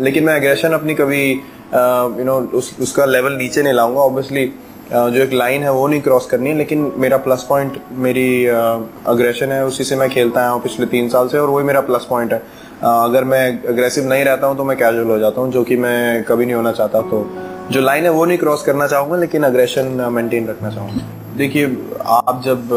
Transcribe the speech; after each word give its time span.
लेकिन 0.00 0.24
मैं 0.24 0.36
एग्रेशन 0.36 0.72
अपनी 0.72 0.94
कभी 0.94 1.30
यू 1.30 2.24
नो 2.24 2.36
उस, 2.54 2.76
उसका 2.80 3.04
लेवल 3.06 3.32
नीचे 3.32 3.62
नहीं 3.62 3.72
लाऊँगा। 3.72 4.00
ऑब्वियसली 4.00 4.46
जो 4.90 5.22
एक 5.22 5.32
लाइन 5.32 5.62
है 5.62 5.72
वो 5.72 5.86
नहीं 5.88 6.00
क्रॉस 6.00 6.26
करनी 6.26 6.50
है 6.50 6.56
लेकिन 6.56 6.92
मेरा 6.96 7.16
प्लस 7.24 7.42
पॉइंट 7.48 7.76
मेरी 8.04 8.46
अग्रेशन 8.46 9.52
है 9.52 9.64
उसी 9.66 9.84
से 9.84 9.96
मैं 9.96 10.08
खेलता 10.10 10.40
आया 10.40 10.50
हूँ 10.50 10.62
पिछले 10.62 10.86
तीन 10.86 11.08
साल 11.08 11.28
से 11.28 11.38
और 11.38 11.50
वही 11.50 11.64
मेरा 11.64 11.80
प्लस 11.80 12.06
पॉइंट 12.10 12.32
है। 12.32 12.38
अगर 12.82 13.24
मैं 13.24 13.46
अग्रेसिव 13.68 14.08
नहीं 14.08 14.24
रहता 14.24 14.46
हूँ 14.46 14.56
तो 14.56 14.64
मैं 14.64 14.76
कैजुअल 14.78 15.06
हो 15.06 15.18
जाता 15.18 15.40
हूँ 15.40 15.50
जो 15.52 15.62
कि 15.64 15.76
मैं 15.76 16.22
कभी 16.24 16.46
नहीं 16.46 16.54
होना 16.54 16.72
चाहता। 16.72 17.00
तो 17.02 17.26
जो 17.70 17.80
लाइन 17.80 18.04
है 18.04 18.10
वो 18.10 18.24
नहीं 18.24 18.38
क्रॉस 18.38 18.62
करना 18.62 18.86
चाहूँगा 18.86 19.16
लेकिन 19.16 19.42
अग्रेशन 19.44 19.86
मेंटेन 20.12 20.46
रखना 20.48 20.70
चाहूँगा। 20.70 21.36
देखिए 21.36 21.66
आप 22.06 22.42
जब 22.44 22.70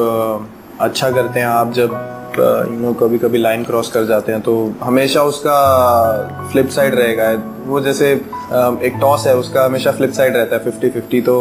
अच्छा 0.82 1.10
करते 1.12 1.40
हैं 1.40 1.48
आप 1.48 1.72
जब 1.74 1.94
यू 2.38 2.80
नो 2.80 2.94
कभी 2.94 3.18
कभी 3.18 3.38
लाइन 3.38 3.64
क्रॉस 3.64 3.92
कर 3.92 4.06
जाते 4.06 4.32
हैं 4.32 4.42
तो 4.42 4.54
हमेशा 4.84 5.24
उसका 5.24 6.50
फ्लिप 6.52 6.70
साइड 6.70 6.96
रहेगा। 6.96 7.32
वो 7.66 7.80
जैसे 7.82 8.12
एक 8.12 8.98
टॉस 9.02 9.26
है 9.28 9.36
उसका 9.38 9.66
हमेशा 9.66 9.92
फ्लिप 9.92 10.12
साइड 10.12 10.36
रहता 10.36 10.56
है 10.56 10.64
फिफ्टी 10.64 10.90
फिफ्टी 10.90 11.22
तो 11.22 11.36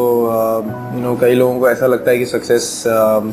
यू 0.95 1.01
नो 1.03 1.17
कई 1.21 1.35
लोगों 1.35 1.61
को 1.61 1.69
ऐसा 1.71 1.87
लगता 1.87 2.11
है 2.11 2.19
कि 2.19 2.27
सक्सेस 2.27 2.63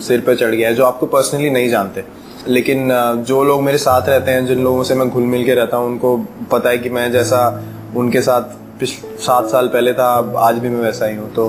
सिर 0.08 0.22
पर 0.28 0.36
चढ़ 0.36 0.56
गया 0.56 0.70
है 0.70 0.76
जो 0.76 0.86
आपको 0.86 1.06
पर्सनली 1.08 1.50
नहीं 1.50 1.70
जानते। 1.70 2.04
लेकिन 2.48 2.90
जो 3.28 3.44
लोग 3.44 3.62
मेरे 3.62 3.78
साथ 3.78 4.10
रहते 4.10 4.32
हैं 4.32 4.46
जिन 4.46 4.64
लोगों 4.64 4.84
से 4.84 4.96
मैं 4.96 5.10
घुल 5.10 5.24
मिल 5.24 5.44
के 5.46 5.56
रहता 5.56 5.78
हूँ 5.78 5.88
उनको 5.88 6.16
पता 6.52 6.70
है 6.70 6.78
कि 6.78 6.90
मैं 6.90 7.12
जैसा 7.12 7.42
उनके 7.96 8.22
साथ 8.22 8.56
सात 8.84 9.46
साल 9.50 9.68
पहले 9.68 9.94
था 9.94 10.08
अब 10.14 10.36
आज 10.38 10.58
भी 10.60 10.70
मैं 10.70 10.82
वैसा 10.82 11.06
ही 11.06 11.16
हूँ। 11.16 11.34
तो 11.34 11.48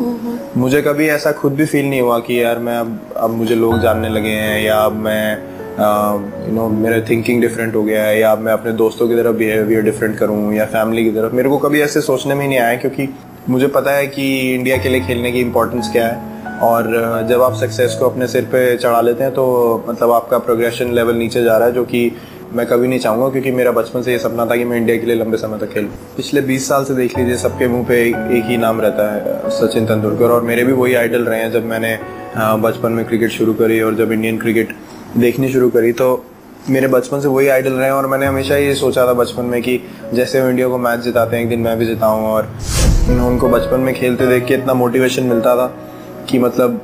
मुझे 0.56 0.80
कभी 0.82 1.08
ऐसा 1.08 1.32
खुद 1.32 1.54
भी 1.54 1.66
फील 1.66 1.88
नहीं 1.90 2.00
हुआ 2.00 2.18
कि 2.18 2.42
यार 2.42 2.58
मैं 2.58 2.76
अब 2.78 2.98
अब 3.16 3.30
मुझे 3.30 3.54
लोग 3.54 3.78
जानने 3.80 4.08
लगे 4.08 4.30
हैं 4.30 4.62
या 4.62 4.78
अब 4.78 4.92
मैं 4.98 5.57
यू 5.78 6.52
नो 6.54 6.68
मेरा 6.68 7.00
थिंकिंग 7.08 7.40
डिफरेंट 7.40 7.74
हो 7.74 7.82
गया 7.82 8.02
है, 8.04 8.18
या 8.20 8.34
मैं 8.36 8.52
अपने 8.52 8.72
दोस्तों 8.74 9.08
की 9.08 9.14
तरफ़ 9.16 9.36
बिहेवियर 9.36 9.82
डिफरेंट 9.82 10.16
करूँ, 10.18 10.54
या 10.54 10.64
फैमिली 10.66 11.04
की 11.04 11.10
तरफ़। 11.10 11.34
मेरे 11.34 11.48
को 11.48 11.58
कभी 11.58 11.80
ऐसे 11.80 12.00
सोचने 12.00 12.34
में 12.34 12.46
नहीं 12.46 12.58
आया, 12.58 12.76
क्योंकि 12.76 13.08
मुझे 13.48 13.66
पता 13.68 13.90
है 13.90 14.06
कि 14.06 14.54
इंडिया 14.54 14.76
के 14.76 14.88
लिए 14.88 15.00
खेलने 15.00 15.32
की 15.32 15.40
इम्पोर्टेंस 15.40 15.90
क्या 15.92 16.06
है। 16.06 16.36
और 16.62 17.26
जब 17.28 17.42
आप 17.42 17.54
सक्सेस 17.54 17.94
को 17.94 18.08
अपने 18.08 18.26
सिर 18.28 18.44
पे 18.52 18.76
चढ़ा 18.76 19.00
लेते 19.00 19.22
हैं 19.24 19.32
तो 19.34 19.44
मतलब 19.88 20.10
आपका 20.12 20.38
प्रोग्रेशन 20.40 20.92
लेवल 20.94 21.14
नीचे 21.14 21.42
जा 21.44 21.56
रहा 21.56 21.68
है, 21.68 21.74
जो 21.74 21.84
कि 21.84 22.10
मैं 22.52 22.66
कभी 22.66 22.88
नहीं 22.88 22.98
चाहूँगा, 22.98 23.28
क्योंकि 23.28 23.50
मेरा 23.50 23.70
बचपन 23.72 24.02
से 24.02 24.12
ये 24.12 24.18
सपना 24.18 24.46
था 24.46 24.56
कि 24.56 24.64
मैं 24.64 24.76
इंडिया 24.76 24.96
के 24.96 25.06
लिए 25.06 25.16
लंबे 25.16 25.36
समय 25.36 25.58
तक 25.58 25.72
खेलूँ। 25.72 25.90
पिछले 26.16 26.40
20 26.42 26.68
साल 26.68 26.84
से 26.84 26.94
देख 26.94 27.18
लीजिए, 27.18 27.36
सबके 27.36 27.68
मुँह 27.68 27.84
पे 27.88 28.02
एक 28.38 28.44
ही 28.44 28.56
नाम 28.56 28.80
रहता 28.80 29.10
है 29.12 29.50
सचिन 29.50 29.86
तेंदुलकर। 29.86 30.30
और 30.30 30.42
मेरे 30.42 30.64
भी 30.64 30.72
वही 30.72 30.94
आइडल 30.94 31.24
रहे 31.24 31.40
हैं, 31.40 31.50
जब 31.52 31.66
मैंने 31.66 31.98
बचपन 32.36 32.92
में 32.92 33.04
क्रिकेट 33.04 33.30
शुरू 33.30 33.54
करी, 33.54 33.80
और 33.80 33.94
जब 33.94 34.12
इंडियन 34.12 34.38
क्रिकेट 34.38 34.74
देखनी 35.16 35.48
शुरू 35.48 35.68
करी 35.70 35.92
तो 35.92 36.24
मेरे 36.70 36.88
बचपन 36.88 37.20
से 37.20 37.28
वही 37.28 37.48
आइडल 37.48 37.72
रहे 37.72 37.90
और 37.90 38.06
मैंने 38.06 38.26
हमेशा 38.26 38.56
ये 38.56 38.74
सोचा 38.74 39.06
था 39.06 39.12
बचपन 39.12 39.44
में 39.44 39.60
कि 39.62 39.80
जैसे 40.14 40.40
वो 40.42 40.48
इंडिया 40.48 40.68
को 40.68 40.78
मैच 40.78 41.00
जिताते 41.00 41.36
हैं, 41.36 41.42
एक 41.42 41.48
दिन 41.48 41.60
मैं 41.60 41.76
भी 41.78 41.86
जिताऊँ 41.86 42.24
और 42.24 42.48
उनको 43.10 43.48
बचपन 43.48 43.80
में 43.80 43.94
खेलते 43.94 44.26
देख 44.26 44.44
के 44.46 44.54
इतना 44.54 44.74
मोटिवेशन 44.74 45.22
मिलता 45.24 45.56
था 45.56 45.66
कि 46.30 46.38
मतलब 46.38 46.80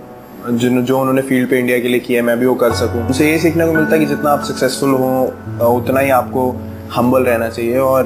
जिन, 0.51 0.85
जो 0.85 0.99
उन्होंने 0.99 1.23
फ़ील्ड 1.23 1.51
पे 1.51 1.59
इंडिया 1.59 1.79
के 1.79 1.89
लिए 1.89 2.01
किया 2.01 2.23
मैं 2.23 2.39
भी 2.39 2.47
वो 2.47 2.55
कर 2.55 2.73
सकूँ। 2.75 3.07
उनसे 3.07 3.31
ये 3.31 3.39
सीखने 3.39 3.67
को 3.67 3.73
मिलता 3.73 3.93
है 3.93 3.99
कि 3.99 4.07
जितना 4.07 4.31
आप 4.31 4.43
सक्सेसफुल 4.45 4.91
हो, 4.91 5.77
उतना 5.77 6.01
ही 6.01 6.11
आपको 6.11 6.51
हम्बल 6.95 7.23
रहना 7.25 7.49
चाहिए 7.49 7.79
और 7.79 8.05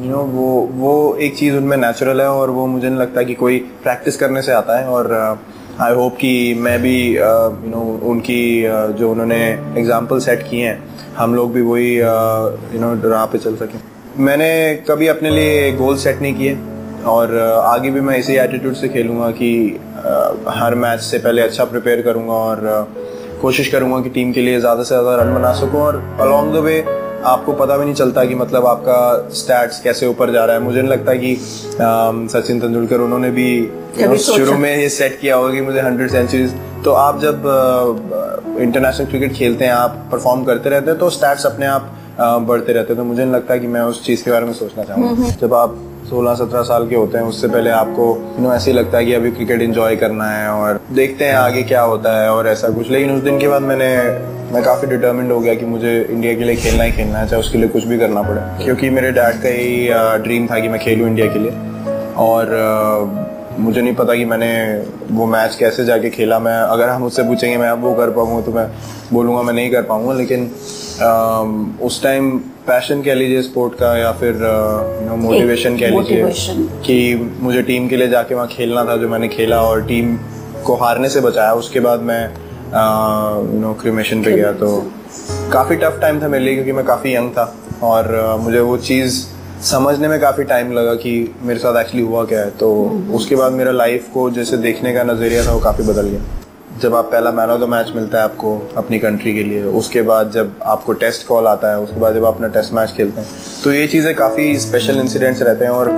यू 0.00 0.10
नो 0.10 0.22
वो 0.32 0.46
वो 0.74 1.16
एक 1.16 1.36
चीज़ 1.36 1.56
उनमें 1.56 1.76
नेचुरल 1.76 2.20
है 2.20 2.28
और 2.28 2.50
वो 2.50 2.66
मुझे 2.66 2.88
नहीं 2.88 2.98
लगता 2.98 3.22
कि 3.22 3.34
कोई 3.34 3.58
प्रैक्टिस 3.82 4.16
करने 4.16 4.42
से 4.42 4.52
आता 4.52 4.78
है 4.78 4.88
और 4.88 5.38
आई 5.82 5.94
होप 5.94 6.14
कि 6.16 6.54
मैं 6.58 6.78
भी 6.82 6.96
यू 7.14 7.70
नो 7.70 7.80
उनकी 8.10 8.42
जो 8.98 9.10
उन्होंने 9.10 9.40
एग्ज़ाम्पल 9.78 10.18
सेट 10.20 10.42
किए 10.50 10.66
हैं, 10.66 10.78
हम 11.16 11.34
लोग 11.34 11.52
भी 11.52 11.62
वही 11.62 11.90
यू 11.96 12.80
नो 12.80 12.92
राह 13.10 13.24
पे 13.32 13.38
चल 13.38 13.56
सकें। 13.56 13.78
मैंने 14.24 14.48
कभी 14.88 15.06
अपने 15.08 15.30
लिए 15.30 15.72
गोल 15.76 15.96
सेट 16.04 16.22
नहीं 16.22 16.34
किए 16.34 16.56
और 17.06 17.36
आगे 17.64 17.90
भी 17.90 18.00
मैं 18.00 18.16
इसी 18.18 18.36
एटीट्यूड 18.36 18.74
से 18.74 18.88
खेलूँगा 18.88 19.30
कि 19.40 19.50
हर 20.58 20.74
मैच 20.84 21.00
से 21.00 21.18
पहले 21.18 21.42
अच्छा 21.42 21.64
प्रिपेयर 21.64 22.02
करूँगा 22.02 22.34
और 22.34 22.88
कोशिश 23.42 23.68
करूँगा 23.72 24.00
कि 24.02 24.10
टीम 24.10 24.32
के 24.32 24.42
लिए 24.42 24.60
ज़्यादा 24.60 24.82
से 24.82 24.94
ज़्यादा 24.94 25.22
रन 25.22 25.34
बना 25.34 25.52
सकूँ 25.60 25.80
और 25.82 26.02
अलॉन्ग 26.20 26.54
द 26.54 26.64
वे 26.64 26.80
आपको 27.24 27.52
पता 27.52 27.76
भी 27.76 27.84
नहीं 27.84 27.94
चलता 27.94 28.24
कि 28.24 28.34
मतलब 28.34 28.66
आपका 28.66 29.28
स्टैट्स 29.34 29.80
कैसे 29.80 30.06
ऊपर 30.06 30.30
जा 30.32 30.44
रहा 30.44 30.56
है। 30.56 30.62
मुझे 30.62 30.80
नहीं 30.80 30.90
लगता 30.90 31.14
कि 31.14 31.36
सचिन 32.32 32.60
तेंदुलकर 32.60 33.00
उन्होंने 33.00 33.30
भी 33.30 33.48
शुरू 34.18 34.56
में 34.58 34.76
ये 34.76 34.88
सेट 34.88 35.18
किया 35.20 35.36
होगा 35.36 35.52
कि 35.52 35.60
मुझे 35.60 35.80
हंड्रेड 35.80 36.10
सेंचुरीज 36.10 36.54
तो 36.84 36.92
आप 36.92 37.20
जब 37.20 38.56
इंटरनेशनल 38.60 39.06
क्रिकेट 39.06 39.32
खेलते 39.32 39.64
हैं 39.64 39.72
आप 39.72 40.08
परफॉर्म 40.12 40.44
करते 40.44 40.70
रहते 40.70 40.90
हैं 40.90 40.98
तो 40.98 41.10
स्टैट्स 41.10 41.46
अपने 41.46 41.66
आप 41.66 41.92
बढ़ते 42.20 42.72
रहते 42.72 42.92
हैं। 42.92 42.96
तो 42.96 43.04
मुझे 43.04 43.22
नहीं 43.24 43.34
लगता 43.34 43.56
कि 43.56 43.66
मैं 43.66 43.80
उस 43.82 44.04
चीज़ 44.04 44.24
के 44.24 44.30
बारे 44.30 44.46
में 44.46 44.52
सोचना 44.52 44.84
चाहूँगा। 44.84 45.08
हम्म, 45.08 45.22
हम्म। 45.22 45.34
जब 45.40 45.54
आप 45.54 45.76
सोलह, 46.06 46.34
सत्रह 46.34 46.62
साल 46.62 46.86
के 46.88 46.96
होते 46.96 47.18
हैं, 47.18 47.24
उससे 47.24 47.48
पहले 47.48 47.70
आपको 47.70 48.04
यू 48.36 48.42
नो 48.42 48.52
ऐसे 48.54 48.70
ही 48.70 48.76
लगता 48.76 48.98
है 48.98 49.04
कि 49.04 49.12
अभी 49.14 49.30
क्रिकेट 49.30 49.62
एंजॉय 49.62 49.96
करना 49.96 50.24
है 50.24 50.48
और 50.50 50.80
देखते 50.92 51.24
हैं 51.24 51.34
आगे 51.34 51.62
क्या 51.62 51.82
होता 51.82 52.12
है 52.20 52.28
और 52.30 52.48
ऐसा 52.48 52.68
कुछ। 52.68 52.90
लेकिन 52.90 53.10
उस 53.10 53.22
दिन 53.22 53.38
के 53.38 53.48
बाद 53.48 53.62
मैंने, 53.62 53.88
मैं 54.52 54.62
काफ़ी 54.64 54.88
डिटर्मिंड 54.88 55.32
हो 55.32 55.40
गया 55.40 55.54
कि 55.54 55.64
मुझे 55.66 56.00
इंडिया 56.10 56.34
के 56.34 56.44
लिए 56.44 56.56
खेलना 56.56 56.84
ही 56.84 56.92
खेलना 56.92 57.18
है, 57.18 57.28
चाहे 57.28 57.40
उसके 57.40 57.58
लिए 57.58 57.68
कुछ 57.68 57.84
भी 57.84 57.98
करना 57.98 58.22
पड़े। 58.22 58.64
क्योंकि 58.64 58.90
मेरे 58.90 59.10
डैड 59.12 59.42
का 59.42 59.48
ही 59.48 60.22
ड्रीम 60.24 60.46
था 60.46 60.58
कि 60.58 60.68
मैं 60.68 60.80
खेलूँ 60.80 61.08
इंडिया 61.08 61.26
के 61.32 61.38
लिए। 61.38 61.52
और 62.18 62.54
मुझे 63.58 63.80
नहीं 63.82 63.94
पता 63.94 64.14
कि 64.14 64.24
मैंने 64.24 64.50
वो 65.10 65.26
मैच 65.26 65.54
कैसे 65.54 65.84
जाके 65.84 66.10
खेला। 66.10 66.38
मैं, 66.38 66.56
अगर 66.56 66.88
हम 66.88 67.02
मुझसे 67.02 67.22
पूछेंगे, 67.22 67.56
मैं 67.56 67.68
अब 67.68 67.82
वो 67.82 67.94
कर 67.94 68.10
पाऊँगा 68.10 68.40
तो 68.40 68.52
मैं 68.52 68.66
बोलूँगा, 69.12 69.42
मैं 69.42 69.54
नहीं 69.54 69.70
कर 69.70 69.82
पाऊँगा। 69.82 70.14
लेकिन 70.14 70.50
उस 70.98 72.02
टाइम 72.02 72.38
पैशन 72.66 73.02
कह 73.02 73.14
लीजिए 73.14 73.42
स्पोर्ट 73.42 73.74
का 73.74 73.96
या 73.98 74.12
फिर 74.12 74.34
यू 74.34 75.08
नो 75.08 75.16
मोटिवेशन 75.16 75.76
कह 75.78 75.88
लीजिए 75.90 76.22
कि 76.86 77.36
मुझे 77.40 77.62
टीम 77.62 77.88
के 77.88 77.96
लिए 77.96 78.08
जाके 78.08 78.34
वहाँ 78.34 78.46
खेलना 78.48 78.84
था 78.84 78.96
जो 78.96 79.08
मैंने 79.08 79.28
खेला 79.28 79.60
और 79.62 79.82
टीम 79.86 80.16
को 80.64 80.74
हारने 80.74 81.08
से 81.08 81.20
बचाया। 81.20 81.52
उसके 81.52 81.80
बाद 81.80 82.00
मैं 82.00 82.24
यू 82.24 83.60
नो 83.60 83.72
क्रिमेशन 83.82 84.22
पे 84.22 84.32
गया। 84.32 84.52
तो 84.52 84.68
काफ़ी 85.52 85.76
टफ 85.76 85.98
टाइम 86.00 86.22
था 86.22 86.28
मेरे 86.28 86.44
लिए 86.44 86.54
क्योंकि 86.54 86.72
मैं 86.72 86.84
काफ़ी 86.84 87.14
यंग 87.14 87.30
था 87.30 87.54
और 87.82 88.04
uh, 88.22 88.44
मुझे 88.44 88.60
वो 88.60 88.76
चीज़ 88.78 89.24
समझने 89.62 90.08
में 90.08 90.18
काफ़ी 90.20 90.44
टाइम 90.44 90.72
लगा 90.72 90.94
कि 90.94 91.34
मेरे 91.42 91.58
साथ 91.60 91.80
एक्चुअली 91.80 92.06
हुआ 92.06 92.24
क्या 92.24 92.40
है। 92.40 92.50
तो 92.50 92.72
उसके 93.14 93.36
बाद 93.36 93.52
मेरा 93.52 93.72
लाइफ 93.72 94.08
को 94.14 94.30
जैसे 94.30 94.56
देखने 94.56 94.94
का 94.94 95.02
नज़रिया 95.02 95.46
था 95.46 95.52
वो 95.52 95.60
काफ़ी 95.60 95.84
बदल 95.84 96.08
गया। 96.08 96.20
जब 96.80 96.94
आप 96.94 97.04
पहला 97.12 97.30
मैन 97.32 97.50
ऑफ़ 97.50 97.60
द 97.60 97.64
मैच 97.64 97.90
मिलता 97.94 98.18
है 98.18 98.24
आपको 98.24 98.50
अपनी 98.76 98.98
कंट्री 98.98 99.32
के 99.34 99.42
लिए, 99.42 99.62
उसके 99.80 100.02
बाद 100.02 100.30
जब 100.30 100.54
आपको 100.64 100.92
टेस्ट 100.94 101.26
कॉल 101.26 101.46
आता 101.46 101.70
है, 101.70 101.78
उसके 101.80 102.00
बाद 102.00 102.14
जब 102.14 102.24
आप 102.24 102.34
अपना 102.34 102.48
टेस्ट 102.56 102.72
मैच 102.74 102.92
खेलते 102.96 103.20
हैं। 103.20 103.28
तो 103.64 103.72
ये 103.72 103.86
चीज़ें 103.88 104.14
काफ़ी 104.14 104.58
स्पेशल 104.60 104.98
इंसिडेंट्स 105.00 105.42
रहते 105.42 105.64
हैं 105.64 105.70
और 105.72 105.90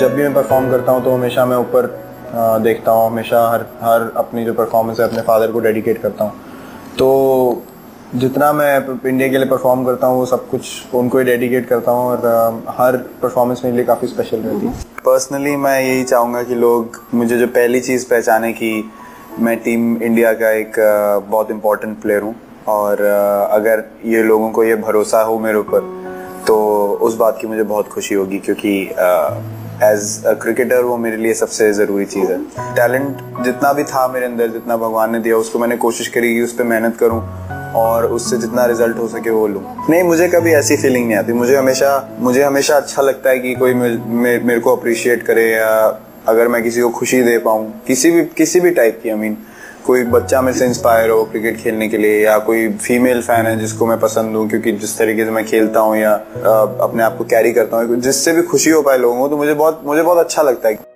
जब 0.00 0.14
भी 0.14 0.22
मैं 0.22 0.34
परफॉर्म 0.34 0.70
करता 0.70 0.92
हूँ 0.92 1.04
तो 1.04 1.14
हमेशा 1.14 1.46
मैं 1.46 1.56
ऊपर 1.56 1.86
देखता 2.62 2.92
हूँ, 2.92 3.06
हमेशा 3.06 3.48
हर 3.50 3.66
हर 3.82 4.12
अपनी 4.16 4.44
जो 4.44 4.54
परफॉर्मेंस 4.54 5.00
है 5.00 5.08
अपने 5.08 5.22
फादर 5.22 5.52
को 5.52 5.60
डेडिकेट 5.60 6.02
करता 6.02 6.24
हूँ। 6.24 6.32
तो 6.98 7.62
जितना 8.16 8.52
मैं 8.52 8.78
इंडिया 9.08 9.28
के 9.28 9.38
लिए 9.38 9.48
परफॉर्म 9.48 9.84
करता 9.84 10.06
हूँ, 10.06 10.18
वो 10.18 10.26
सब 10.26 10.48
कुछ 10.48 10.94
उनको 10.94 11.18
ही 11.18 11.24
डेडिकेट 11.24 11.68
करता 11.68 11.90
हूँ 11.90 12.06
और 12.06 12.64
हर 12.78 12.96
परफॉर्मेंस 13.22 13.60
मेरे 13.64 13.76
लिए 13.76 13.84
काफ़ी 13.86 14.08
स्पेशल 14.08 14.36
रहती 14.38 14.66
है। 14.66 14.72
पर्सनली 15.04 15.54
मैं 15.56 15.80
यही 15.80 16.02
चाहूँगा 16.04 16.42
कि 16.42 16.54
लोग 16.56 17.00
मुझे 17.14 17.38
जो 17.38 17.46
पहली 17.48 17.80
चीज़ 17.80 18.08
पहचाने 18.10 18.52
कि 18.52 18.90
मैं 19.40 19.56
टीम 19.56 20.02
इंडिया 20.02 20.32
का 20.32 20.50
एक 20.50 20.74
बहुत 21.28 21.50
इम्पोर्टेंट 21.50 22.00
प्लेयर 22.02 22.22
हूँ 22.22 22.34
और 22.68 23.00
अगर 23.50 23.84
ये 24.04 24.22
लोगों 24.22 24.50
को 24.50 24.64
ये 24.64 24.74
भरोसा 24.76 25.20
हो 25.22 25.38
मेरे 25.38 25.58
ऊपर 25.58 25.80
तो 26.46 26.56
उस 27.02 27.16
बात 27.16 27.38
की 27.40 27.46
मुझे 27.46 27.62
बहुत 27.62 27.88
खुशी 27.88 28.14
होगी 28.14 28.38
क्योंकि 28.38 28.74
एज 29.84 30.24
अ 30.26 30.32
क्रिकेटर 30.42 30.82
वो 30.82 30.96
मेरे 30.96 31.16
लिए 31.16 31.34
सबसे 31.34 31.72
ज़रूरी 31.72 32.04
चीज़ 32.06 32.30
है। 32.32 32.38
टैलेंट 32.74 33.16
जितना 33.44 33.72
भी 33.72 33.84
था 33.84 34.06
मेरे 34.08 34.26
अंदर, 34.26 34.48
जितना 34.48 34.76
भगवान 34.76 35.12
ने 35.12 35.18
दिया, 35.20 35.36
उसको 35.36 35.58
मैंने 35.58 35.76
कोशिश 35.76 36.08
करी 36.08 36.34
कि 36.34 36.42
उस 36.42 36.52
पर 36.52 36.64
मेहनत 36.64 36.96
करूँ 36.96 37.20
और 37.76 38.06
उससे 38.12 38.36
जितना 38.36 38.66
रिज़ल्ट 38.66 38.98
हो 38.98 39.08
सके 39.08 39.30
वो 39.30 39.46
लूँ। 39.48 39.62
नहीं, 39.90 40.02
मुझे 40.02 40.28
कभी 40.28 40.52
ऐसी 40.54 40.76
फीलिंग 40.76 41.06
नहीं 41.06 41.16
आती। 41.18 41.32
मुझे 41.32 41.56
हमेशा 41.56 42.16
मुझे 42.20 42.42
हमेशा 42.42 42.76
अच्छा 42.76 43.02
लगता 43.02 43.30
है 43.30 43.38
कि 43.38 43.54
कोई 43.54 43.74
मेरे 43.74 44.58
को 44.60 44.76
अप्रिशिएट 44.76 45.22
करे 45.22 45.50
या 45.50 45.70
अगर 46.28 46.48
मैं 46.48 46.62
किसी 46.62 46.80
को 46.80 46.88
खुशी 46.90 47.22
दे 47.22 47.38
पाऊँ, 47.38 47.72
किसी 47.86 48.10
भी 48.10 48.24
किसी 48.36 48.60
भी 48.60 48.70
टाइप 48.72 49.00
की 49.02 49.10
आई 49.10 49.16
मीन 49.16 49.36
कोई 49.86 50.02
बच्चा 50.06 50.40
में 50.42 50.52
से 50.52 50.66
इंस्पायर 50.66 51.10
हो 51.10 51.22
क्रिकेट 51.24 51.56
खेलने 51.58 51.88
के 51.88 51.98
लिए, 51.98 52.22
या 52.24 52.38
कोई 52.40 52.68
फीमेल 52.74 53.22
फ़ैन 53.22 53.46
है 53.46 53.58
जिसको 53.58 53.86
मैं 53.86 53.98
पसंद 54.00 54.36
हूँ, 54.36 54.48
क्योंकि 54.48 54.72
जिस 54.74 54.96
तरीके 54.98 55.24
से 55.24 55.30
मैं 55.30 55.44
खेलता 55.46 55.80
हूँ 55.80 55.96
या 55.96 56.12
अपने 56.12 57.02
आप 57.02 57.16
को 57.18 57.24
कैरी 57.26 57.52
करता 57.52 57.76
हूँ, 57.76 57.96
जिससे 57.96 58.32
भी 58.32 58.42
खुशी 58.44 58.70
हो 58.70 58.82
पाए 58.82 58.98
लोगों 58.98 59.20
को 59.20 59.28
तो 59.28 59.36
मुझे 59.36 59.54
बहुत 59.54 59.82
मुझे 59.84 60.02
बहुत 60.02 60.18
अच्छा 60.18 60.42
लगता 60.42 60.68
है। 60.68 60.91